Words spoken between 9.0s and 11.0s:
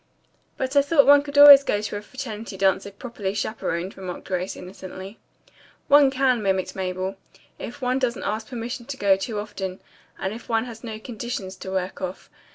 too often, and if one has no